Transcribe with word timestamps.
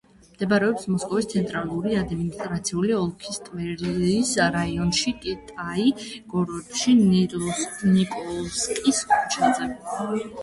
მდებარეობს 0.27 0.85
მოსკოვის 0.91 1.27
ცენტრალური 1.33 1.97
ადმინისტრაციული 2.03 2.95
ოლქის 2.99 3.37
ტვერის 3.49 4.31
რაიონში, 4.55 5.13
კიტაი-გოროდში, 5.25 6.95
ნიკოლსკის 7.99 9.03
ქუჩაზე. 9.13 9.69